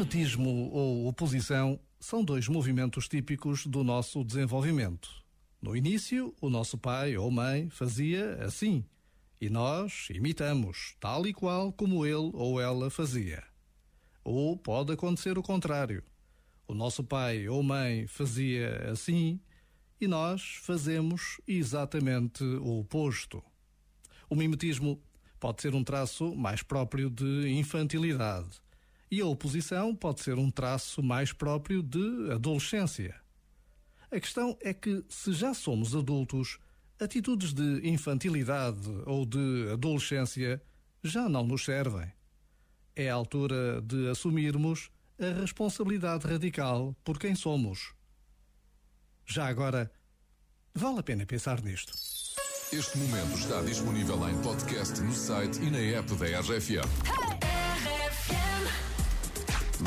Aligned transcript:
Mimetismo 0.00 0.70
ou 0.72 1.08
oposição 1.08 1.78
são 2.00 2.24
dois 2.24 2.48
movimentos 2.48 3.06
típicos 3.06 3.66
do 3.66 3.84
nosso 3.84 4.24
desenvolvimento. 4.24 5.10
No 5.60 5.76
início, 5.76 6.34
o 6.40 6.48
nosso 6.48 6.78
pai 6.78 7.18
ou 7.18 7.30
mãe 7.30 7.68
fazia 7.68 8.42
assim, 8.42 8.82
e 9.38 9.50
nós 9.50 10.08
imitamos, 10.08 10.96
tal 10.98 11.26
e 11.26 11.34
qual 11.34 11.70
como 11.70 12.06
ele 12.06 12.30
ou 12.32 12.58
ela 12.58 12.88
fazia. 12.88 13.44
Ou 14.24 14.56
pode 14.56 14.90
acontecer 14.90 15.36
o 15.36 15.42
contrário. 15.42 16.02
O 16.66 16.72
nosso 16.72 17.04
pai 17.04 17.46
ou 17.46 17.62
mãe 17.62 18.06
fazia 18.06 18.90
assim, 18.90 19.38
e 20.00 20.08
nós 20.08 20.60
fazemos 20.62 21.42
exatamente 21.46 22.42
o 22.42 22.80
oposto. 22.80 23.44
O 24.30 24.34
mimetismo 24.34 24.98
pode 25.38 25.60
ser 25.60 25.74
um 25.74 25.84
traço 25.84 26.34
mais 26.34 26.62
próprio 26.62 27.10
de 27.10 27.50
infantilidade 27.50 28.62
e 29.10 29.20
a 29.20 29.26
oposição 29.26 29.94
pode 29.94 30.20
ser 30.20 30.38
um 30.38 30.50
traço 30.50 31.02
mais 31.02 31.32
próprio 31.32 31.82
de 31.82 32.30
adolescência. 32.30 33.14
A 34.10 34.20
questão 34.20 34.56
é 34.60 34.72
que, 34.72 35.04
se 35.08 35.32
já 35.32 35.52
somos 35.52 35.94
adultos, 35.94 36.58
atitudes 36.98 37.52
de 37.52 37.88
infantilidade 37.88 38.88
ou 39.06 39.24
de 39.24 39.68
adolescência 39.72 40.62
já 41.02 41.28
não 41.28 41.44
nos 41.44 41.64
servem. 41.64 42.12
É 42.94 43.08
a 43.08 43.14
altura 43.14 43.80
de 43.82 44.08
assumirmos 44.08 44.90
a 45.18 45.40
responsabilidade 45.40 46.26
radical 46.26 46.94
por 47.04 47.18
quem 47.18 47.34
somos. 47.34 47.94
Já 49.26 49.46
agora, 49.46 49.90
vale 50.74 50.98
a 51.00 51.02
pena 51.02 51.24
pensar 51.24 51.62
nisto. 51.62 51.92
Este 52.72 52.98
momento 52.98 53.36
está 53.36 53.60
disponível 53.62 54.28
em 54.28 54.40
podcast 54.42 55.00
no 55.00 55.12
site 55.12 55.60
e 55.60 55.70
na 55.70 55.78
app 55.78 56.14
da 56.14 56.40
RFM. 56.40 57.49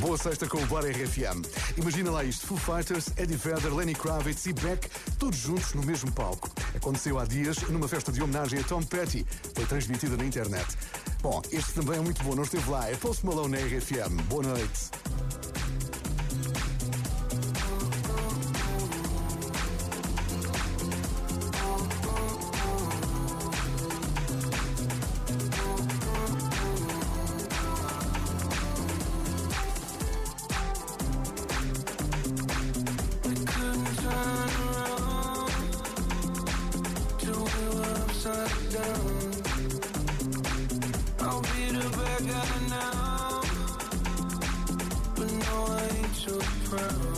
Boa 0.00 0.16
sexta 0.16 0.46
com 0.46 0.58
o 0.58 0.66
Bar 0.66 0.84
RFM. 0.84 1.42
Imagina 1.76 2.10
lá 2.10 2.22
isto: 2.22 2.46
Foo 2.46 2.56
Fighters, 2.56 3.08
Eddie 3.16 3.36
Vedder, 3.36 3.74
Lenny 3.74 3.94
Kravitz 3.94 4.46
e 4.46 4.52
Beck, 4.52 4.88
todos 5.18 5.36
juntos 5.36 5.74
no 5.74 5.82
mesmo 5.82 6.10
palco. 6.12 6.48
Aconteceu 6.74 7.18
há 7.18 7.24
dias 7.24 7.60
numa 7.68 7.88
festa 7.88 8.12
de 8.12 8.22
homenagem 8.22 8.60
a 8.60 8.62
Tom 8.62 8.82
Petty. 8.82 9.26
Foi 9.54 9.66
transmitida 9.66 10.16
na 10.16 10.24
internet. 10.24 10.66
Bom, 11.20 11.42
este 11.50 11.72
também 11.72 11.98
é 11.98 12.00
muito 12.00 12.22
bom, 12.22 12.34
não 12.36 12.44
esteve 12.44 12.70
lá. 12.70 12.88
É 12.88 12.94
Post 12.94 13.26
Malone 13.26 13.58
na 13.58 13.58
RFM. 13.58 14.22
Boa 14.28 14.44
noite. 14.44 14.90
I'll 41.20 41.42
be 41.42 41.70
the 41.70 41.88
bad 41.96 42.20
guy 42.26 42.52
now, 42.68 43.42
but 45.14 45.30
no, 45.30 45.66
I 45.68 45.88
ain't 45.98 46.14
proud. 46.64 47.17